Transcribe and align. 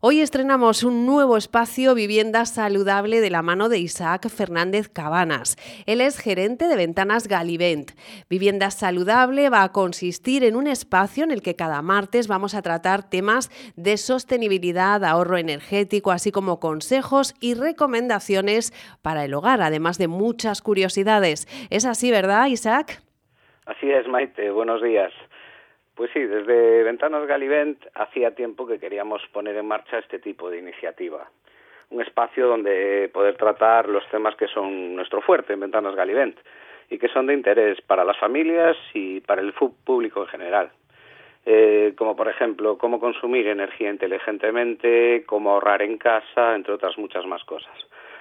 Hoy 0.00 0.20
estrenamos 0.20 0.84
un 0.84 1.06
nuevo 1.06 1.36
espacio 1.36 1.92
Vivienda 1.92 2.44
Saludable 2.44 3.20
de 3.20 3.30
la 3.30 3.42
mano 3.42 3.68
de 3.68 3.80
Isaac 3.80 4.28
Fernández 4.28 4.88
Cabanas. 4.88 5.56
Él 5.86 6.00
es 6.00 6.20
gerente 6.20 6.68
de 6.68 6.76
Ventanas 6.76 7.26
Galivent. 7.26 7.90
Vivienda 8.30 8.70
Saludable 8.70 9.50
va 9.50 9.64
a 9.64 9.72
consistir 9.72 10.44
en 10.44 10.54
un 10.54 10.68
espacio 10.68 11.24
en 11.24 11.32
el 11.32 11.42
que 11.42 11.56
cada 11.56 11.82
martes 11.82 12.28
vamos 12.28 12.54
a 12.54 12.62
tratar 12.62 13.10
temas 13.10 13.50
de 13.74 13.96
sostenibilidad, 13.96 15.04
ahorro 15.04 15.36
energético, 15.36 16.12
así 16.12 16.30
como 16.30 16.60
consejos 16.60 17.34
y 17.40 17.54
recomendaciones 17.54 18.72
para 19.02 19.24
el 19.24 19.34
hogar, 19.34 19.62
además 19.62 19.98
de 19.98 20.06
muchas 20.06 20.62
curiosidades. 20.62 21.48
¿Es 21.70 21.84
así, 21.84 22.12
verdad, 22.12 22.46
Isaac? 22.46 23.02
Así 23.66 23.90
es, 23.90 24.06
Maite. 24.06 24.52
Buenos 24.52 24.80
días. 24.80 25.12
Pues 25.98 26.12
sí, 26.12 26.20
desde 26.20 26.84
Ventanas 26.84 27.26
Galivent 27.26 27.84
hacía 27.92 28.32
tiempo 28.32 28.68
que 28.68 28.78
queríamos 28.78 29.20
poner 29.32 29.56
en 29.56 29.66
marcha 29.66 29.98
este 29.98 30.20
tipo 30.20 30.48
de 30.48 30.60
iniciativa. 30.60 31.28
Un 31.90 32.00
espacio 32.00 32.46
donde 32.46 33.10
poder 33.12 33.36
tratar 33.36 33.88
los 33.88 34.08
temas 34.08 34.36
que 34.36 34.46
son 34.46 34.94
nuestro 34.94 35.20
fuerte 35.20 35.54
en 35.54 35.58
Ventanas 35.58 35.96
Galivent 35.96 36.38
y 36.88 36.98
que 36.98 37.08
son 37.08 37.26
de 37.26 37.34
interés 37.34 37.80
para 37.80 38.04
las 38.04 38.16
familias 38.16 38.76
y 38.94 39.18
para 39.22 39.42
el 39.42 39.52
público 39.52 40.22
en 40.22 40.28
general. 40.28 40.70
Eh, 41.44 41.94
como 41.98 42.14
por 42.14 42.28
ejemplo, 42.28 42.78
cómo 42.78 43.00
consumir 43.00 43.48
energía 43.48 43.90
inteligentemente, 43.90 45.24
cómo 45.26 45.50
ahorrar 45.50 45.82
en 45.82 45.98
casa, 45.98 46.54
entre 46.54 46.74
otras 46.74 46.96
muchas 46.96 47.26
más 47.26 47.42
cosas 47.42 47.74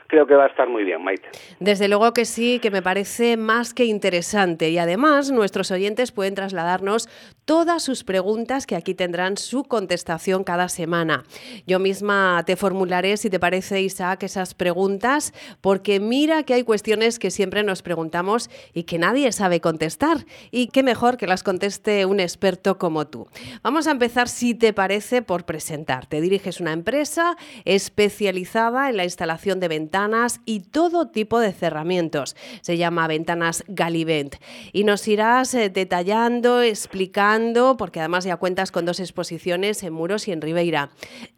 creo 0.07 0.25
que 0.25 0.35
va 0.35 0.45
a 0.45 0.47
estar 0.47 0.70
muy 0.70 0.84
bien, 0.84 1.03
Maite. 1.03 1.29
Desde 1.59 1.88
luego 1.88 2.13
que 2.13 2.25
sí, 2.25 2.59
que 2.59 2.71
me 2.71 2.81
parece 2.81 3.35
más 3.35 3.73
que 3.73 3.85
interesante 3.85 4.70
y 4.70 4.77
además 4.77 5.31
nuestros 5.31 5.71
oyentes 5.71 6.11
pueden 6.11 6.35
trasladarnos 6.35 7.09
todas 7.45 7.84
sus 7.84 8.03
preguntas 8.03 8.65
que 8.65 8.75
aquí 8.75 8.93
tendrán 8.93 9.38
su 9.38 9.63
contestación 9.63 10.43
cada 10.43 10.70
semana. 10.70 11.23
Yo 11.65 11.79
misma 11.79 12.43
te 12.45 12.55
formularé, 12.55 13.17
si 13.17 13.29
te 13.29 13.39
parece, 13.39 13.81
Isaac, 13.81 14.23
esas 14.23 14.53
preguntas, 14.53 15.34
porque 15.62 15.99
mira 15.99 16.43
que 16.43 16.54
hay 16.54 16.63
cuestiones 16.63 17.20
que 17.20 17.32
siempre 17.32 17.63
nos 17.63 17.82
preguntamos 17.82 18.49
y 18.73 18.84
que 18.84 18.99
nadie 18.99 19.32
sabe 19.32 19.62
contestar 19.62 20.26
y 20.51 20.67
qué 20.67 20.84
mejor 20.84 21.17
que 21.17 21.27
las 21.27 21.43
conteste 21.43 22.05
un 22.05 22.20
experto 22.20 22.77
como 22.77 23.07
tú. 23.07 23.27
Vamos 23.63 23.87
a 23.87 23.91
empezar, 23.91 24.27
si 24.27 24.54
te 24.54 24.73
parece, 24.73 25.21
por 25.21 25.45
presentarte. 25.45 26.21
Diriges 26.21 26.60
una 26.60 26.73
empresa 26.73 27.35
especializada 27.65 28.89
en 28.89 28.98
la 28.98 29.04
instalación 29.04 29.60
de 29.60 29.67
ventanas 29.67 29.96
y 30.45 30.59
todo 30.71 31.09
tipo 31.09 31.40
de 31.40 31.51
cerramientos. 31.51 32.35
Se 32.62 32.77
llama 32.77 33.07
Ventanas 33.07 33.63
Galivent. 33.67 34.35
Y 34.73 34.84
nos 34.84 35.07
irás 35.07 35.55
eh, 35.55 35.70
detallando, 35.70 36.62
explicando, 36.62 37.77
porque 37.77 37.99
además 37.99 38.23
ya 38.23 38.37
cuentas 38.37 38.71
con 38.71 38.85
dos 38.85 38.99
exposiciones 38.99 39.84
en 39.84 39.93
Muros 39.93 40.27
y 40.27 40.34
en 40.34 40.41
Ribeira. 40.41 40.89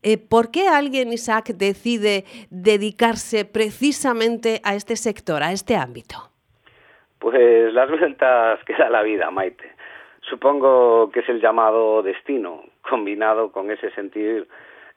Eh, 0.04 0.18
¿Por 0.18 0.52
qué 0.52 0.68
alguien, 0.68 1.14
Isaac, 1.14 1.46
decide 1.56 2.26
dedicarse 2.50 3.46
precisamente 3.46 4.60
a 4.64 4.76
este 4.76 4.98
sector, 4.98 5.42
a 5.42 5.54
este 5.54 5.76
ámbito? 5.78 6.18
Pues 7.20 7.74
las 7.74 7.90
vueltas 7.90 8.60
que 8.66 8.74
da 8.74 8.90
la 8.90 9.04
vida, 9.04 9.32
Maite. 9.32 9.72
Supongo 10.22 11.10
que 11.12 11.22
es 11.22 11.30
el 11.30 11.40
llamado 11.42 12.04
destino, 12.04 12.64
combinado 12.82 13.52
con 13.52 13.72
ese 13.72 13.90
sentir 13.92 14.48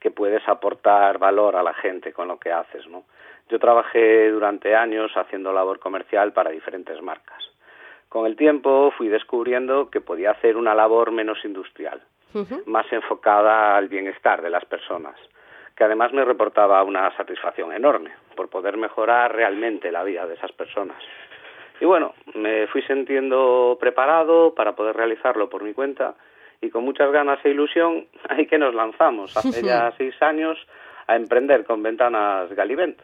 que 0.00 0.10
puedes 0.10 0.46
aportar 0.48 1.18
valor 1.18 1.54
a 1.54 1.62
la 1.62 1.74
gente 1.74 2.12
con 2.12 2.26
lo 2.26 2.38
que 2.38 2.50
haces, 2.50 2.86
¿no? 2.88 3.04
Yo 3.52 3.58
trabajé 3.58 4.30
durante 4.30 4.74
años 4.74 5.12
haciendo 5.14 5.52
labor 5.52 5.78
comercial 5.78 6.32
para 6.32 6.48
diferentes 6.48 7.02
marcas. 7.02 7.44
Con 8.08 8.24
el 8.24 8.34
tiempo 8.34 8.90
fui 8.96 9.08
descubriendo 9.08 9.90
que 9.90 10.00
podía 10.00 10.30
hacer 10.30 10.56
una 10.56 10.74
labor 10.74 11.10
menos 11.10 11.44
industrial, 11.44 12.00
más 12.64 12.90
enfocada 12.90 13.76
al 13.76 13.88
bienestar 13.88 14.40
de 14.40 14.48
las 14.48 14.64
personas, 14.64 15.16
que 15.76 15.84
además 15.84 16.14
me 16.14 16.24
reportaba 16.24 16.82
una 16.82 17.14
satisfacción 17.14 17.74
enorme 17.74 18.12
por 18.34 18.48
poder 18.48 18.78
mejorar 18.78 19.34
realmente 19.34 19.92
la 19.92 20.02
vida 20.02 20.26
de 20.26 20.32
esas 20.32 20.52
personas. 20.52 20.96
Y 21.78 21.84
bueno, 21.84 22.14
me 22.32 22.68
fui 22.68 22.80
sintiendo 22.84 23.76
preparado 23.78 24.54
para 24.54 24.74
poder 24.74 24.96
realizarlo 24.96 25.50
por 25.50 25.62
mi 25.62 25.74
cuenta 25.74 26.14
y 26.62 26.70
con 26.70 26.84
muchas 26.84 27.12
ganas 27.12 27.38
e 27.44 27.50
ilusión, 27.50 28.06
ahí 28.30 28.46
que 28.46 28.56
nos 28.56 28.74
lanzamos 28.74 29.36
hace 29.36 29.62
ya 29.66 29.92
seis 29.98 30.14
años 30.22 30.56
a 31.06 31.16
emprender 31.16 31.64
con 31.64 31.82
Ventanas 31.82 32.52
Galivent. 32.54 32.98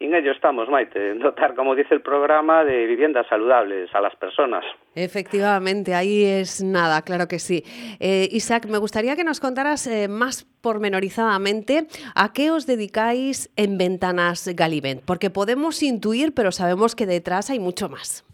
Y 0.00 0.06
en 0.06 0.14
ello 0.14 0.32
estamos, 0.32 0.68
Maite, 0.68 1.14
dotar, 1.14 1.54
como 1.54 1.74
dice 1.74 1.94
el 1.94 2.02
programa, 2.02 2.64
de 2.64 2.86
viviendas 2.86 3.26
saludables 3.28 3.94
a 3.94 4.00
las 4.00 4.14
personas. 4.16 4.64
Efectivamente, 4.94 5.94
ahí 5.94 6.24
es 6.24 6.62
nada, 6.62 7.02
claro 7.02 7.28
que 7.28 7.38
sí. 7.38 7.62
Eh, 8.00 8.28
Isaac, 8.32 8.66
me 8.66 8.78
gustaría 8.78 9.14
que 9.14 9.22
nos 9.22 9.38
contaras 9.38 9.86
eh, 9.86 10.08
más 10.08 10.44
pormenorizadamente 10.62 11.86
a 12.14 12.32
qué 12.32 12.50
os 12.50 12.66
dedicáis 12.66 13.52
en 13.56 13.78
Ventanas 13.78 14.48
Galivent, 14.54 15.02
porque 15.06 15.30
podemos 15.30 15.82
intuir, 15.82 16.34
pero 16.34 16.50
sabemos 16.50 16.96
que 16.96 17.06
detrás 17.06 17.50
hay 17.50 17.60
mucho 17.60 17.88
más. 17.88 18.24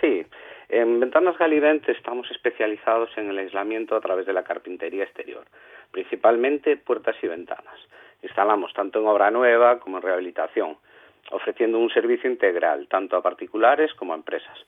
Sí, 0.00 0.24
en 0.70 1.00
Ventanas 1.00 1.36
Galivent 1.38 1.88
estamos 1.88 2.30
especializados 2.30 3.10
en 3.16 3.30
el 3.30 3.38
aislamiento 3.38 3.94
a 3.94 4.00
través 4.00 4.26
de 4.26 4.32
la 4.32 4.44
carpintería 4.44 5.04
exterior, 5.04 5.44
principalmente 5.90 6.76
puertas 6.76 7.16
y 7.22 7.26
ventanas. 7.26 7.78
Instalamos 8.22 8.72
tanto 8.72 9.00
en 9.00 9.06
obra 9.06 9.30
nueva 9.30 9.78
como 9.78 9.98
en 9.98 10.02
rehabilitación, 10.02 10.76
ofreciendo 11.30 11.78
un 11.78 11.90
servicio 11.90 12.30
integral 12.30 12.88
tanto 12.88 13.16
a 13.16 13.22
particulares 13.22 13.92
como 13.94 14.12
a 14.12 14.16
empresas. 14.16 14.58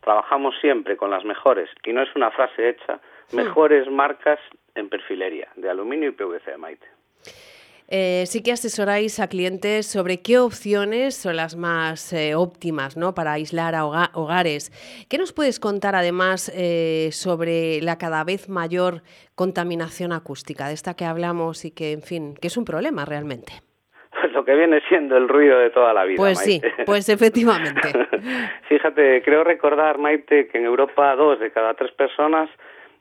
Trabajamos 0.00 0.54
siempre 0.60 0.96
con 0.96 1.10
las 1.10 1.24
mejores, 1.24 1.68
y 1.84 1.92
no 1.92 2.02
es 2.02 2.14
una 2.16 2.30
frase 2.30 2.70
hecha, 2.70 3.00
mejores 3.32 3.90
marcas 3.90 4.38
en 4.74 4.88
perfilería 4.88 5.48
de 5.56 5.68
aluminio 5.68 6.08
y 6.08 6.12
PVC, 6.12 6.56
Maite. 6.56 6.86
Eh, 7.92 8.22
sí 8.26 8.40
que 8.40 8.52
asesoráis 8.52 9.18
a 9.18 9.26
clientes 9.26 9.84
sobre 9.84 10.22
qué 10.22 10.38
opciones 10.38 11.16
son 11.16 11.34
las 11.34 11.56
más 11.56 12.12
eh, 12.12 12.36
óptimas 12.36 12.96
¿no? 12.96 13.14
para 13.14 13.32
aislar 13.32 13.74
a 13.74 13.84
hogares. 13.84 14.70
¿Qué 15.10 15.18
nos 15.18 15.32
puedes 15.32 15.58
contar 15.58 15.96
además 15.96 16.52
eh, 16.54 17.08
sobre 17.10 17.80
la 17.82 17.98
cada 17.98 18.22
vez 18.22 18.48
mayor 18.48 19.02
contaminación 19.34 20.12
acústica, 20.12 20.68
de 20.68 20.74
esta 20.74 20.94
que 20.94 21.04
hablamos 21.04 21.64
y 21.64 21.74
que, 21.74 21.90
en 21.90 22.02
fin, 22.02 22.34
que 22.40 22.46
es 22.46 22.56
un 22.56 22.64
problema 22.64 23.04
realmente? 23.04 23.54
Pues 24.20 24.32
lo 24.34 24.44
que 24.44 24.54
viene 24.54 24.80
siendo 24.88 25.16
el 25.16 25.28
ruido 25.28 25.58
de 25.58 25.70
toda 25.70 25.92
la 25.92 26.04
vida. 26.04 26.18
Pues 26.18 26.38
sí, 26.38 26.62
pues 26.86 27.08
efectivamente. 27.08 27.88
Fíjate, 28.68 29.20
creo 29.22 29.42
recordar, 29.42 29.98
Maite, 29.98 30.46
que 30.46 30.58
en 30.58 30.64
Europa 30.64 31.16
dos 31.16 31.40
de 31.40 31.50
cada 31.50 31.74
tres 31.74 31.90
personas 31.90 32.48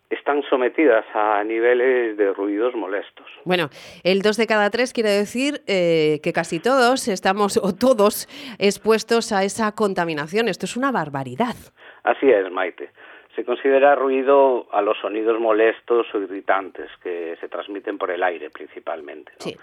están 0.09 0.41
sometidas 0.49 1.05
a 1.13 1.43
niveles 1.43 2.17
de 2.17 2.33
ruidos 2.33 2.73
molestos. 2.75 3.27
Bueno, 3.45 3.69
el 4.03 4.21
2 4.21 4.37
de 4.37 4.47
cada 4.47 4.69
tres 4.69 4.91
quiere 4.91 5.09
decir 5.09 5.61
eh, 5.67 6.19
que 6.23 6.33
casi 6.33 6.59
todos 6.59 7.07
estamos, 7.07 7.57
o 7.57 7.73
todos, 7.73 8.27
expuestos 8.57 9.31
a 9.31 9.43
esa 9.43 9.73
contaminación. 9.75 10.47
Esto 10.47 10.65
es 10.65 10.75
una 10.75 10.91
barbaridad. 10.91 11.55
Así 12.03 12.29
es, 12.29 12.51
Maite. 12.51 12.89
Se 13.35 13.45
considera 13.45 13.95
ruido 13.95 14.67
a 14.71 14.81
los 14.81 14.97
sonidos 14.97 15.39
molestos 15.39 16.07
o 16.13 16.17
irritantes 16.17 16.89
que 17.03 17.37
se 17.39 17.47
transmiten 17.47 17.97
por 17.97 18.09
el 18.09 18.23
aire 18.23 18.49
principalmente. 18.49 19.31
Sí. 19.37 19.55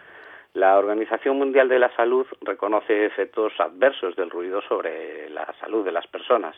La 0.54 0.78
Organización 0.78 1.36
Mundial 1.36 1.68
de 1.68 1.78
la 1.78 1.94
Salud 1.96 2.26
reconoce 2.40 3.04
efectos 3.04 3.52
adversos 3.58 4.16
del 4.16 4.30
ruido 4.30 4.62
sobre 4.62 5.28
la 5.28 5.52
salud 5.60 5.84
de 5.84 5.92
las 5.92 6.06
personas 6.06 6.56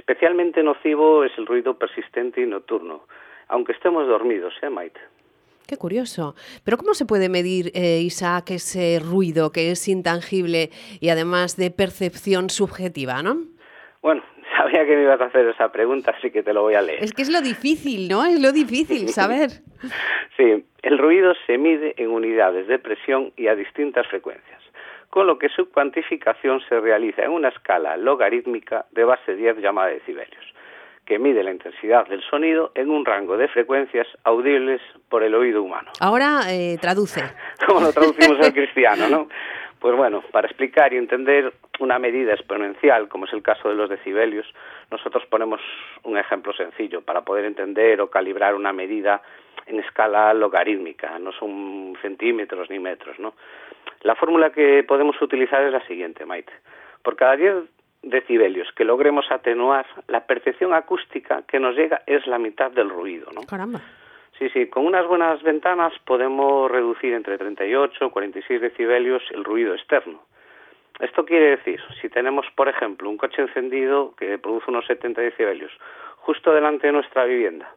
Especialmente 0.00 0.62
nocivo 0.62 1.24
es 1.24 1.32
el 1.36 1.46
ruido 1.46 1.74
persistente 1.74 2.40
y 2.40 2.46
nocturno, 2.46 3.02
aunque 3.48 3.72
estemos 3.72 4.08
dormidos, 4.08 4.54
¿eh, 4.62 4.70
Maite? 4.70 4.98
Qué 5.68 5.76
curioso. 5.76 6.34
Pero 6.64 6.78
¿cómo 6.78 6.94
se 6.94 7.04
puede 7.04 7.28
medir, 7.28 7.70
eh, 7.74 8.00
Isaac, 8.00 8.52
ese 8.52 8.98
ruido 8.98 9.52
que 9.52 9.70
es 9.70 9.86
intangible 9.88 10.70
y 11.00 11.10
además 11.10 11.58
de 11.58 11.70
percepción 11.70 12.48
subjetiva, 12.48 13.22
no? 13.22 13.44
Bueno, 14.00 14.22
sabía 14.62 14.84
que 14.84 14.96
me 14.96 15.02
ibas 15.02 15.20
a 15.20 15.24
hacer 15.24 15.46
esa 15.46 15.72
pregunta, 15.72 16.14
así 16.16 16.30
que 16.30 16.42
te 16.42 16.52
lo 16.52 16.62
voy 16.62 16.74
a 16.74 16.82
leer. 16.82 17.02
Es 17.02 17.12
que 17.12 17.22
es 17.22 17.30
lo 17.30 17.40
difícil, 17.40 18.08
¿no? 18.08 18.24
Es 18.24 18.40
lo 18.40 18.52
difícil 18.52 19.08
saber. 19.20 19.50
sí, 20.36 20.64
el 20.82 20.98
ruido 20.98 21.32
se 21.46 21.58
mide 21.58 21.94
en 21.96 22.10
unidades 22.10 22.66
de 22.66 22.78
presión 22.78 23.32
y 23.36 23.48
a 23.48 23.54
distintas 23.54 24.06
frecuencias 24.08 24.60
con 25.10 25.26
lo 25.26 25.38
que 25.38 25.48
su 25.48 25.68
cuantificación 25.70 26.60
se 26.68 26.78
realiza 26.78 27.24
en 27.24 27.32
una 27.32 27.48
escala 27.48 27.96
logarítmica 27.96 28.86
de 28.92 29.02
base 29.02 29.34
10 29.34 29.58
llamada 29.58 29.88
decibelios, 29.88 30.44
que 31.04 31.18
mide 31.18 31.42
la 31.42 31.50
intensidad 31.50 32.06
del 32.06 32.22
sonido 32.22 32.70
en 32.76 32.90
un 32.90 33.04
rango 33.04 33.36
de 33.36 33.48
frecuencias 33.48 34.06
audibles 34.22 34.80
por 35.08 35.24
el 35.24 35.34
oído 35.34 35.64
humano. 35.64 35.90
Ahora 35.98 36.42
eh, 36.48 36.78
traduce. 36.80 37.22
Como 37.66 37.80
lo 37.80 37.92
traducimos 37.92 38.38
al 38.40 38.52
cristiano, 38.54 39.08
¿no? 39.08 39.28
Pues 39.80 39.96
bueno, 39.96 40.22
para 40.30 40.46
explicar 40.46 40.92
y 40.92 40.98
entender 40.98 41.54
una 41.78 41.98
medida 41.98 42.34
exponencial, 42.34 43.08
como 43.08 43.24
es 43.24 43.32
el 43.32 43.42
caso 43.42 43.70
de 43.70 43.74
los 43.74 43.88
decibelios, 43.88 44.46
nosotros 44.90 45.24
ponemos 45.30 45.60
un 46.04 46.18
ejemplo 46.18 46.52
sencillo 46.52 47.00
para 47.00 47.22
poder 47.22 47.46
entender 47.46 48.00
o 48.02 48.10
calibrar 48.10 48.54
una 48.54 48.74
medida 48.74 49.22
en 49.66 49.80
escala 49.80 50.34
logarítmica, 50.34 51.18
no 51.18 51.32
son 51.32 51.96
centímetros 52.02 52.68
ni 52.68 52.78
metros, 52.78 53.18
¿no? 53.18 53.34
La 54.02 54.14
fórmula 54.14 54.50
que 54.50 54.84
podemos 54.86 55.20
utilizar 55.22 55.62
es 55.62 55.72
la 55.72 55.86
siguiente, 55.86 56.26
Maite. 56.26 56.52
Por 57.02 57.16
cada 57.16 57.36
10 57.36 57.54
decibelios 58.02 58.68
que 58.72 58.84
logremos 58.84 59.30
atenuar, 59.30 59.86
la 60.08 60.26
percepción 60.26 60.74
acústica 60.74 61.42
que 61.46 61.58
nos 61.58 61.74
llega 61.74 62.02
es 62.06 62.26
la 62.26 62.38
mitad 62.38 62.70
del 62.70 62.90
ruido, 62.90 63.30
¿no? 63.34 63.42
Caramba. 63.42 63.80
Sí, 64.40 64.48
sí, 64.54 64.66
con 64.68 64.86
unas 64.86 65.06
buenas 65.06 65.42
ventanas 65.42 65.92
podemos 66.06 66.70
reducir 66.70 67.12
entre 67.12 67.36
38 67.36 68.06
y 68.06 68.10
46 68.10 68.58
decibelios 68.62 69.22
el 69.32 69.44
ruido 69.44 69.74
externo. 69.74 70.22
Esto 70.98 71.26
quiere 71.26 71.58
decir, 71.58 71.78
si 72.00 72.08
tenemos, 72.08 72.46
por 72.56 72.66
ejemplo, 72.66 73.10
un 73.10 73.18
coche 73.18 73.42
encendido 73.42 74.14
que 74.16 74.38
produce 74.38 74.70
unos 74.70 74.86
70 74.86 75.20
decibelios 75.20 75.70
justo 76.16 76.54
delante 76.54 76.86
de 76.86 76.94
nuestra 76.94 77.24
vivienda, 77.24 77.70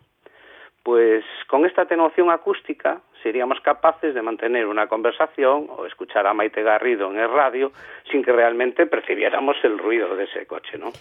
pues 0.83 1.25
con 1.49 1.65
esta 1.65 1.81
atenuación 1.81 2.31
acústica 2.31 3.01
seríamos 3.21 3.59
capaces 3.59 4.15
de 4.15 4.21
mantener 4.21 4.65
una 4.65 4.87
conversación 4.87 5.67
o 5.69 5.85
escuchar 5.85 6.27
a 6.27 6.33
Maite 6.33 6.63
Garrido 6.63 7.11
en 7.11 7.19
el 7.19 7.29
radio 7.29 7.73
sin 8.09 8.23
que 8.23 8.31
realmente 8.31 8.85
percibiéramos 8.85 9.57
el 9.63 9.77
ruido 9.77 10.15
de 10.15 10.23
ese 10.23 10.45
coche, 10.45 10.77
¿no? 10.77 10.93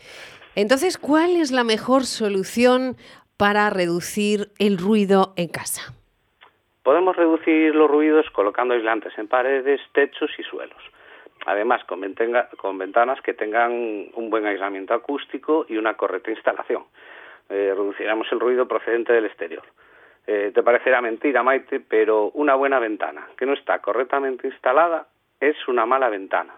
Entonces, 0.54 0.98
¿cuál 0.98 1.36
es 1.36 1.50
la 1.50 1.64
mejor 1.64 2.04
solución 2.04 2.96
para 3.36 3.70
reducir 3.70 4.48
el 4.58 4.78
ruido 4.78 5.34
en 5.36 5.48
casa? 5.48 5.94
Podemos 6.82 7.14
reducir 7.16 7.74
los 7.74 7.90
ruidos 7.90 8.26
colocando 8.30 8.74
aislantes 8.74 9.16
en 9.16 9.28
paredes, 9.28 9.80
techos 9.92 10.30
y 10.38 10.42
suelos. 10.42 10.82
Además, 11.46 11.82
con, 11.84 12.00
ventanas 12.78 13.20
que 13.22 13.34
tengan 13.34 13.72
un 14.14 14.30
buen 14.30 14.46
aislamiento 14.46 14.94
acústico 14.94 15.66
y 15.68 15.76
una 15.76 15.94
correcta 15.96 16.30
instalación. 16.30 16.84
Eh, 17.48 17.72
reduciremos 17.76 18.26
el 18.30 18.40
ruido 18.40 18.66
procedente 18.66 19.12
del 19.12 19.26
exterior. 19.26 19.62
Eh, 20.26 20.52
te 20.54 20.62
parecerá 20.62 21.00
mentira, 21.00 21.42
Maite, 21.42 21.80
pero 21.80 22.30
una 22.34 22.54
buena 22.54 22.78
ventana 22.78 23.28
que 23.36 23.46
no 23.46 23.54
está 23.54 23.80
correctamente 23.80 24.46
instalada 24.46 25.08
es 25.40 25.56
una 25.66 25.84
mala 25.84 26.08
ventana. 26.08 26.54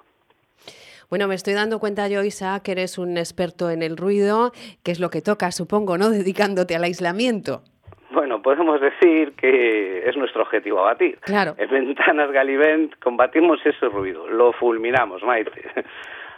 Bueno, 1.10 1.28
me 1.28 1.34
estoy 1.34 1.54
dando 1.54 1.78
cuenta 1.78 2.08
yo, 2.08 2.22
Isa, 2.22 2.60
que 2.62 2.72
eres 2.72 2.98
un 2.98 3.16
experto 3.16 3.70
en 3.70 3.82
el 3.82 3.96
ruido, 3.96 4.52
que 4.84 4.92
es 4.92 5.00
lo 5.00 5.10
que 5.10 5.22
toca, 5.22 5.50
supongo, 5.52 5.98
¿no? 5.98 6.10
Dedicándote 6.10 6.74
al 6.74 6.84
aislamiento. 6.84 7.62
Bueno, 8.10 8.42
podemos 8.42 8.80
decir 8.80 9.32
que 9.32 10.08
es 10.08 10.16
nuestro 10.16 10.42
objetivo 10.42 10.80
abatir. 10.80 11.18
Claro. 11.20 11.54
En 11.58 11.68
Ventanas 11.68 12.30
Galivent 12.30 12.94
combatimos 13.02 13.58
ese 13.64 13.86
ruido, 13.88 14.28
lo 14.28 14.52
fulminamos, 14.52 15.22
Maite. 15.22 15.50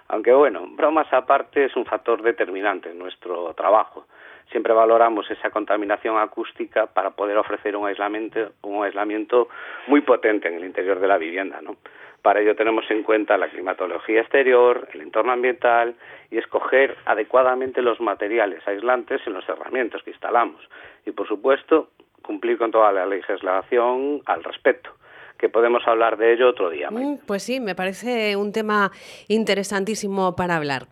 Aunque 0.09 0.33
bueno, 0.33 0.67
bromas 0.77 1.12
aparte 1.12 1.65
es 1.65 1.77
un 1.77 1.85
factor 1.85 2.23
determinante 2.23 2.91
en 2.91 2.99
nuestro 2.99 3.53
trabajo 3.55 4.07
siempre 4.51 4.73
valoramos 4.73 5.31
esa 5.31 5.51
contaminación 5.51 6.19
acústica 6.19 6.87
para 6.87 7.11
poder 7.11 7.37
ofrecer 7.37 7.77
un 7.77 7.87
aislamiento, 7.87 8.53
un 8.62 8.85
aislamiento 8.85 9.49
muy 9.87 10.01
potente 10.03 10.49
en 10.49 10.55
el 10.55 10.65
interior 10.65 11.01
de 11.01 11.09
la 11.09 11.19
vivienda. 11.19 11.61
¿no? 11.61 11.77
Para 12.26 12.40
ello 12.40 12.56
tenemos 12.56 12.90
en 12.90 13.05
cuenta 13.05 13.38
la 13.38 13.46
climatología 13.46 14.20
exterior, 14.20 14.88
el 14.93 15.02
entorno 15.02 15.31
ambiental 15.31 15.94
y 16.28 16.38
escoger 16.38 16.96
adecuadamente 17.05 17.81
los 17.82 18.00
materiales 18.00 18.67
aislantes 18.67 19.25
en 19.28 19.34
los 19.34 19.49
herramientas 19.49 20.02
que 20.02 20.11
instalamos. 20.11 20.61
Y, 21.05 21.12
por 21.12 21.28
supuesto, 21.28 21.90
cumplir 22.23 22.58
con 22.58 22.73
toda 22.73 22.90
la 22.90 23.06
legislación 23.06 24.23
al 24.26 24.43
respecto 24.43 24.96
que 25.37 25.49
podemos 25.49 25.87
hablar 25.87 26.17
de 26.17 26.33
ello 26.33 26.49
otro 26.49 26.71
día. 26.71 26.91
Mm, 26.91 27.19
pues 27.27 27.43
sí, 27.43 27.61
me 27.61 27.75
parece 27.75 28.37
un 28.37 28.53
tema 28.53 28.91
interesantísimo 29.29 30.37
para 30.37 30.56
hablar. 30.56 30.87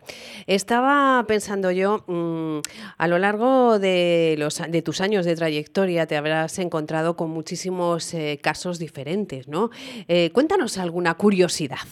Estaba 0.47 1.23
pensando 1.27 1.71
yo, 1.71 2.03
mm, 2.07 2.59
a 2.97 3.07
lo 3.07 3.17
largo 3.17 3.79
de, 3.79 4.35
los, 4.37 4.61
de 4.69 4.81
tus 4.81 5.01
años 5.01 5.25
de 5.25 5.35
trayectoria 5.35 6.05
te 6.05 6.17
habrás 6.17 6.59
encontrado 6.59 7.15
con 7.15 7.29
muchísimos 7.29 8.13
eh, 8.13 8.39
casos 8.41 8.79
diferentes, 8.79 9.47
¿no? 9.47 9.69
Eh, 10.07 10.31
cuéntanos 10.33 10.77
alguna 10.77 11.15
curiosidad. 11.15 11.87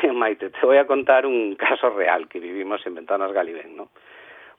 Sí, 0.00 0.06
Maite, 0.12 0.50
te 0.50 0.66
voy 0.66 0.78
a 0.78 0.86
contar 0.86 1.26
un 1.26 1.54
caso 1.56 1.90
real 1.90 2.28
que 2.28 2.40
vivimos 2.40 2.84
en 2.86 2.94
Ventanas 2.94 3.32
Galivén, 3.32 3.76
¿no? 3.76 3.88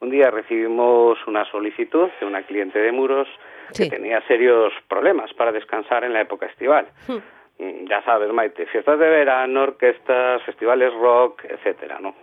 Un 0.02 0.10
día 0.10 0.32
recibimos 0.32 1.18
una 1.28 1.44
solicitud 1.46 2.10
de 2.20 2.26
una 2.26 2.44
cliente 2.44 2.80
de 2.80 2.92
muros 2.92 3.28
que 3.76 3.90
tenía 3.90 4.22
serios 4.28 4.74
problemas 4.88 5.34
para 5.34 5.52
descansar 5.52 6.04
en 6.04 6.14
la 6.14 6.22
época 6.22 6.46
estival. 6.46 6.88
Hmm. 7.08 7.18
Mm, 7.60 7.88
ya 7.90 8.02
sabes, 8.04 8.32
Maite, 8.32 8.66
fiestas 8.68 8.98
de 8.98 9.10
verano, 9.10 9.64
orquestas, 9.64 10.42
festivales 10.44 10.94
rock, 10.94 11.44
etcétera, 11.44 12.00
¿no? 12.00 12.16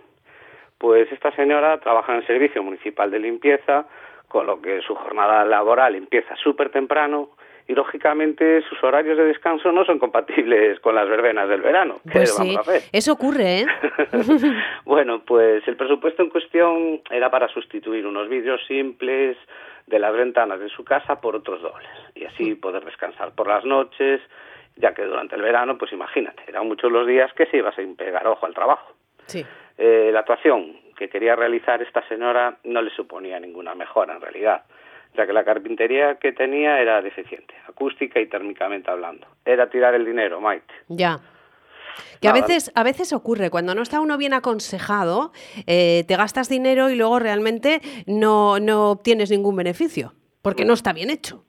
Pues 0.79 1.11
esta 1.13 1.31
señora 1.33 1.79
trabaja 1.81 2.13
en 2.13 2.19
el 2.19 2.27
Servicio 2.27 2.63
Municipal 2.63 3.11
de 3.11 3.19
Limpieza, 3.19 3.87
con 4.29 4.47
lo 4.47 4.61
que 4.61 4.81
su 4.81 4.95
jornada 4.95 5.45
laboral 5.45 5.95
empieza 5.95 6.35
súper 6.37 6.71
temprano 6.71 7.31
y 7.69 7.75
lógicamente 7.75 8.63
sus 8.69 8.83
horarios 8.85 9.19
de 9.19 9.25
descanso 9.25 9.73
no 9.73 9.85
son 9.85 9.99
compatibles 9.99 10.79
con 10.81 10.95
las 10.95 11.09
verbenas 11.09 11.49
del 11.49 11.63
verano. 11.63 11.97
Pues 12.11 12.35
sí, 12.35 12.57
eso 12.93 13.13
ocurre, 13.13 13.61
¿eh? 13.61 13.67
bueno, 14.85 15.23
pues 15.25 15.67
el 15.67 15.77
presupuesto 15.77 16.23
en 16.23 16.31
cuestión 16.31 17.01
era 17.11 17.31
para 17.31 17.49
sustituir 17.49 18.07
unos 18.07 18.29
vídeos 18.29 18.61
simples 18.67 19.37
de 19.87 19.99
las 19.99 20.13
ventanas 20.15 20.61
de 20.61 20.69
su 20.69 20.85
casa 20.85 21.21
por 21.21 21.35
otros 21.35 21.61
dobles 21.61 21.89
y 22.15 22.25
así 22.25 22.53
mm. 22.53 22.61
poder 22.61 22.85
descansar 22.85 23.33
por 23.33 23.49
las 23.49 23.65
noches, 23.65 24.21
ya 24.77 24.95
que 24.95 25.03
durante 25.03 25.35
el 25.35 25.43
verano, 25.43 25.77
pues 25.77 25.93
imagínate, 25.93 26.43
eran 26.47 26.69
muchos 26.69 26.91
los 26.93 27.07
días 27.07 27.33
que 27.33 27.47
se 27.47 27.59
iba 27.59 27.75
sin 27.75 27.97
pegar 27.97 28.27
ojo 28.27 28.47
al 28.47 28.55
trabajo. 28.55 28.95
Sí. 29.27 29.45
Eh, 29.79 30.11
la 30.13 30.21
actuación 30.21 30.77
que 30.97 31.09
quería 31.09 31.35
realizar 31.35 31.83
esta 31.83 32.07
señora 32.09 32.57
no 32.65 32.81
le 32.81 32.91
suponía 32.91 33.41
ninguna 33.41 33.75
mejora 33.75 34.15
en 34.15 34.21
realidad 34.21 34.63
ya 35.17 35.27
que 35.27 35.33
la 35.33 35.45
carpintería 35.45 36.17
que 36.17 36.33
tenía 36.33 36.81
era 36.81 37.01
deficiente, 37.03 37.55
acústica 37.69 38.21
y 38.21 38.27
térmicamente 38.27 38.91
hablando. 38.91 39.27
Era 39.45 39.69
tirar 39.71 39.95
el 39.95 40.05
dinero, 40.05 40.41
Maite. 40.41 40.75
Ya. 40.89 41.19
Que 42.21 42.29
a 42.29 42.33
veces, 42.33 42.73
a 42.75 42.83
veces 42.83 43.13
ocurre, 43.13 43.51
cuando 43.51 43.75
no 43.75 43.83
está 43.83 44.01
uno 44.01 44.19
bien 44.19 44.35
aconsejado, 44.35 45.33
eh, 45.67 46.05
te 46.07 46.17
gastas 46.17 46.49
dinero 46.49 46.91
y 46.91 46.97
luego 46.97 47.19
realmente 47.19 47.81
no, 48.07 48.59
no 48.59 48.91
obtienes 48.91 49.31
ningún 49.31 49.57
beneficio, 49.57 50.13
porque 50.43 50.65
no 50.65 50.75
está 50.75 50.93
bien 50.93 51.11
hecho. 51.11 51.45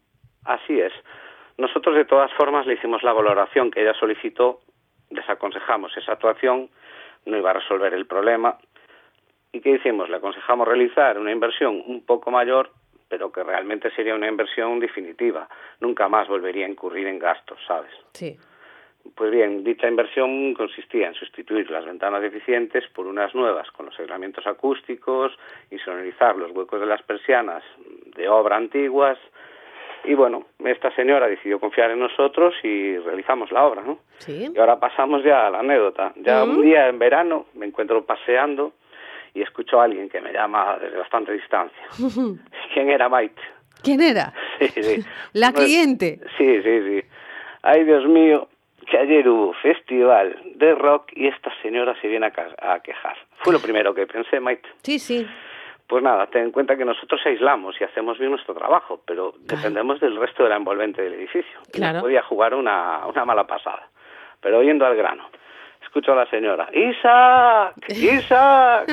Así 0.46 0.80
es. 0.80 0.94
Nosotros 1.58 1.96
de 1.96 2.06
todas 2.06 2.32
formas 2.34 2.66
le 2.66 2.76
hicimos 2.76 3.04
la 3.04 3.14
valoración 3.14 3.72
que 3.72 3.82
ella 3.82 3.94
solicitó, 3.94 4.60
desaconsejamos 5.10 5.96
esa 5.98 6.14
actuación, 6.14 6.70
no 7.26 7.38
iba 7.38 7.50
a 7.50 7.54
resolver 7.54 7.94
el 7.94 8.06
problema. 8.06 8.58
¿Y 9.52 9.62
qué 9.62 9.72
hicimos? 9.72 10.10
Le 10.10 10.18
aconsejamos 10.18 10.68
realizar 10.68 11.18
una 11.18 11.32
inversión 11.32 11.82
un 11.86 12.06
poco 12.06 12.32
mayor 12.32 12.72
pero 13.10 13.32
que 13.32 13.44
realmente 13.44 13.92
sería 13.92 14.16
una 14.16 14.28
inversión 14.28 14.80
definitiva. 14.80 15.48
Nunca 15.80 16.08
más 16.08 16.28
volvería 16.28 16.66
a 16.66 16.70
incurrir 16.70 17.08
en 17.08 17.20
gastos, 17.20 17.60
¿sabes? 17.68 17.92
Sí. 18.14 18.38
Pues 19.16 19.32
bien, 19.32 19.64
dicha 19.64 19.88
inversión 19.88 20.54
consistía 20.54 21.08
en 21.08 21.14
sustituir 21.14 21.70
las 21.72 21.86
ventanas 21.86 22.22
deficientes 22.22 22.86
por 22.94 23.08
unas 23.08 23.34
nuevas 23.34 23.72
con 23.72 23.86
los 23.86 24.00
aislamientos 24.00 24.46
acústicos, 24.46 25.32
insonorizar 25.72 26.36
los 26.36 26.52
huecos 26.52 26.80
de 26.80 26.86
las 26.86 27.02
persianas 27.04 27.64
de 28.16 28.28
obra 28.28 28.58
antiguas. 28.58 29.18
Y 30.04 30.14
bueno, 30.14 30.48
esta 30.64 30.94
señora 30.96 31.28
decidió 31.28 31.60
confiar 31.60 31.92
en 31.92 32.00
nosotros 32.00 32.54
y 32.64 32.98
realizamos 32.98 33.52
la 33.52 33.66
obra, 33.66 33.82
¿no? 33.82 34.00
Sí. 34.20 34.50
Y 34.54 34.60
ahora 34.60 34.80
pasamos 34.80 35.24
ya 35.24 35.48
a 35.48 35.50
la 35.50 35.60
anécdota. 35.60 36.14
Ya 36.18 36.44
un 36.44 36.62
día 36.62 36.88
en 36.88 37.00
verano 37.00 37.46
me 37.54 37.66
encuentro 37.66 38.06
paseando 38.06 38.74
y 39.34 39.42
escucho 39.42 39.80
a 39.80 39.86
alguien 39.86 40.10
que 40.10 40.22
me 40.22 40.32
llama 40.32 40.78
desde 40.82 40.98
bastante 40.98 41.32
distancia. 41.34 41.84
¿Quién 42.74 42.90
era 42.90 43.10
Maite? 43.10 43.42
¿Quién 43.84 44.02
era? 44.02 44.34
Sí, 44.60 44.82
sí. 44.82 45.06
¿La 45.34 45.54
cliente? 45.54 46.20
Sí, 46.36 46.62
sí, 46.64 46.82
sí. 46.82 47.04
Ay, 47.62 47.84
Dios 47.84 48.08
mío, 48.08 48.48
que 48.90 48.98
ayer 48.98 49.30
hubo 49.30 49.54
festival 49.54 50.36
de 50.56 50.74
rock 50.74 51.12
y 51.14 51.28
esta 51.28 51.52
señora 51.62 51.96
se 52.02 52.08
viene 52.08 52.26
a, 52.26 52.80
quejar. 52.80 53.18
Fue 53.44 53.54
lo 53.54 53.60
primero 53.60 53.94
que 53.94 54.08
pensé, 54.08 54.40
Maite. 54.40 54.68
Sí, 54.82 54.98
sí. 54.98 55.28
Pues 55.86 56.02
nada, 56.02 56.26
ten 56.26 56.46
en 56.46 56.52
cuenta 56.52 56.76
que 56.76 56.86
nosotros 56.86 57.22
aislamos 57.24 57.80
y 57.80 57.84
hacemos 57.84 58.18
bien 58.18 58.32
nuestro 58.32 58.56
trabajo, 58.56 59.02
pero 59.06 59.36
dependemos 59.42 60.00
del 60.00 60.18
resto 60.18 60.44
de 60.44 60.50
la 60.50 60.56
envolvente 60.56 61.04
del 61.04 61.14
edificio. 61.14 61.60
Claro. 61.72 62.02
podía 62.02 62.24
jugar 62.24 62.56
una, 62.56 63.06
una 63.06 63.26
mala 63.26 63.46
pasada. 63.46 63.88
Pero 64.42 64.58
oyendo 64.58 64.88
al 64.88 64.96
grano 64.96 65.30
escucho 65.88 66.12
a 66.12 66.16
la 66.16 66.30
señora, 66.30 66.70
Isaac, 66.74 67.76
Isaac, 67.90 68.88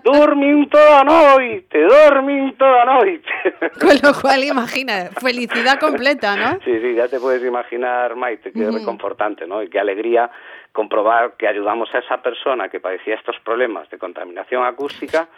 dormin 0.04 0.68
toda 0.68 1.04
noche, 1.04 1.80
dormin 1.80 2.56
toda 2.56 2.84
noche. 2.84 3.22
Con 3.80 3.96
lo 4.02 4.12
cual, 4.20 4.44
imagina, 4.44 5.10
felicidad 5.20 5.78
completa, 5.78 6.36
¿no? 6.36 6.58
Sí, 6.64 6.80
sí, 6.80 6.94
ya 6.94 7.08
te 7.08 7.20
puedes 7.20 7.42
imaginar, 7.44 8.16
Maite, 8.16 8.52
qué 8.52 8.70
reconfortante, 8.70 9.46
¿no? 9.46 9.62
Y 9.62 9.70
qué 9.70 9.78
alegría 9.78 10.30
comprobar 10.72 11.34
que 11.38 11.48
ayudamos 11.48 11.88
a 11.94 11.98
esa 11.98 12.20
persona 12.20 12.68
que 12.68 12.80
padecía 12.80 13.14
estos 13.14 13.36
problemas 13.44 13.88
de 13.90 13.98
contaminación 13.98 14.64
acústica, 14.64 15.28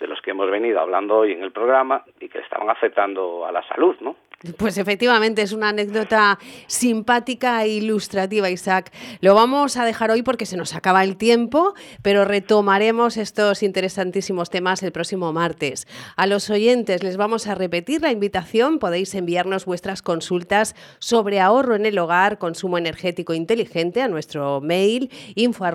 de 0.00 0.06
los 0.06 0.20
que 0.22 0.30
hemos 0.30 0.50
venido 0.50 0.80
hablando 0.80 1.18
hoy 1.18 1.32
en 1.32 1.42
el 1.42 1.52
programa 1.52 2.04
y 2.18 2.28
que 2.28 2.38
estaban 2.38 2.70
afectando 2.70 3.46
a 3.46 3.52
la 3.52 3.62
salud, 3.68 3.96
¿no? 4.00 4.16
Pues 4.56 4.78
efectivamente 4.78 5.42
es 5.42 5.52
una 5.52 5.68
anécdota 5.68 6.38
simpática 6.66 7.62
e 7.62 7.68
ilustrativa, 7.68 8.48
Isaac. 8.48 8.90
Lo 9.20 9.34
vamos 9.34 9.76
a 9.76 9.84
dejar 9.84 10.10
hoy 10.10 10.22
porque 10.22 10.46
se 10.46 10.56
nos 10.56 10.74
acaba 10.74 11.04
el 11.04 11.18
tiempo, 11.18 11.74
pero 12.00 12.24
retomaremos 12.24 13.18
estos 13.18 13.62
interesantísimos 13.62 14.48
temas 14.48 14.82
el 14.82 14.92
próximo 14.92 15.30
martes. 15.34 15.86
A 16.16 16.26
los 16.26 16.48
oyentes 16.48 17.02
les 17.02 17.18
vamos 17.18 17.48
a 17.48 17.54
repetir 17.54 18.00
la 18.00 18.12
invitación. 18.12 18.78
Podéis 18.78 19.14
enviarnos 19.14 19.66
vuestras 19.66 20.00
consultas 20.00 20.74
sobre 21.00 21.38
ahorro 21.38 21.74
en 21.74 21.84
el 21.84 21.98
hogar, 21.98 22.38
consumo 22.38 22.78
energético 22.78 23.34
inteligente 23.34 24.00
a 24.00 24.08
nuestro 24.08 24.62
mail 24.62 25.10
info 25.34 25.66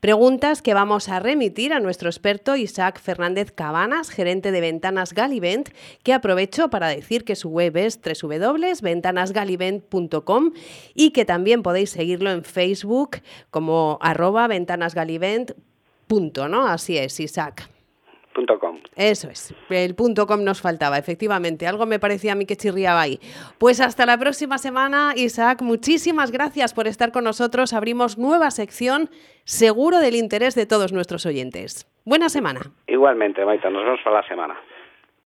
Preguntas 0.00 0.62
que 0.62 0.74
vamos 0.74 1.08
a 1.08 1.20
remitir 1.20 1.72
nuestro 1.80 2.08
experto 2.08 2.54
Isaac 2.56 3.00
Fernández 3.00 3.50
Cabanas, 3.52 4.10
gerente 4.10 4.52
de 4.52 4.60
Ventanas 4.60 5.12
Galivent, 5.12 5.70
que 6.02 6.12
aprovecho 6.12 6.70
para 6.70 6.88
decir 6.88 7.24
que 7.24 7.36
su 7.36 7.50
web 7.50 7.76
es 7.76 8.00
www.ventanasgalivent.com 8.00 10.52
y 10.94 11.10
que 11.10 11.24
también 11.24 11.62
podéis 11.62 11.90
seguirlo 11.90 12.30
en 12.30 12.44
Facebook 12.44 13.20
como 13.50 13.98
arroba 14.00 14.46
ventanasgalivent. 14.46 15.52
¿no? 16.08 16.66
Así 16.66 16.98
es, 16.98 17.20
Isaac. 17.20 17.75
Eso 18.96 19.30
es, 19.30 19.54
el 19.70 19.94
punto 19.94 20.26
com 20.26 20.42
nos 20.42 20.60
faltaba, 20.60 20.98
efectivamente. 20.98 21.66
Algo 21.66 21.86
me 21.86 21.98
parecía 21.98 22.32
a 22.32 22.34
mí 22.34 22.44
que 22.44 22.56
chirriaba 22.56 23.00
ahí. 23.00 23.18
Pues 23.58 23.80
hasta 23.80 24.04
la 24.06 24.18
próxima 24.18 24.58
semana, 24.58 25.14
Isaac. 25.16 25.62
Muchísimas 25.62 26.30
gracias 26.30 26.74
por 26.74 26.86
estar 26.86 27.12
con 27.12 27.24
nosotros. 27.24 27.72
Abrimos 27.72 28.18
nueva 28.18 28.50
sección, 28.50 29.08
seguro 29.44 29.98
del 29.98 30.16
interés 30.16 30.54
de 30.54 30.66
todos 30.66 30.92
nuestros 30.92 31.24
oyentes. 31.26 31.86
Buena 32.04 32.28
semana. 32.28 32.60
Igualmente, 32.86 33.44
Maita, 33.44 33.70
nos 33.70 33.84
vemos 33.84 34.00
para 34.04 34.20
la 34.20 34.28
semana. 34.28 34.56